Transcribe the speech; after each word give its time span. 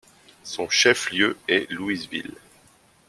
Son 0.43 0.67
chef-lieu 0.67 1.37
est 1.47 1.69
Louiseville. 1.69 2.33